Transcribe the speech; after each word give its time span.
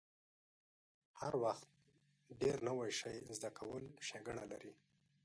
هر 1.21 1.33
وخت 1.43 1.69
ډیر 2.41 2.57
نوی 2.67 2.91
شی 2.99 3.15
زده 3.37 3.49
کول 3.57 3.83
ښېګڼه 4.05 4.45
لري. 4.51 4.73